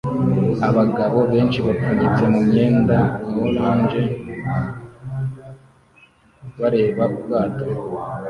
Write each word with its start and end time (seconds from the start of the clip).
Abagabo 0.69 1.19
benshi 1.31 1.59
bapfunyitse 1.65 2.23
mu 2.31 2.39
mwenda 2.47 2.97
wa 3.37 3.47
orange 3.47 4.01
bareba 6.59 7.03
ubwato 7.15 7.65